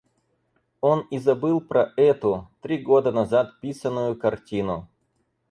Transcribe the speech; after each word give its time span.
Он 0.81 1.01
и 1.11 1.19
забыл 1.19 1.61
про 1.61 1.93
эту, 1.95 2.49
три 2.61 2.79
года 2.79 3.11
назад 3.11 3.59
писанную, 3.61 4.15
картину. 4.17 4.89